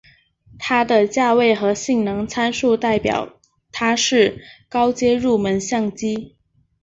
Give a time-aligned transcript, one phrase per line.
[0.57, 3.37] 它的价位和性能参数代表
[3.71, 6.35] 它是高阶入门相机。